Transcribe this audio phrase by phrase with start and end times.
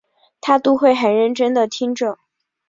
[0.41, 2.17] 她都会很认真地听着